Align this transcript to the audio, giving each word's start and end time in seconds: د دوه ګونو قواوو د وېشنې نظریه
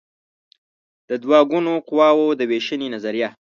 د 1.09 1.11
دوه 1.23 1.39
ګونو 1.51 1.73
قواوو 1.87 2.37
د 2.39 2.41
وېشنې 2.49 2.87
نظریه 2.95 3.27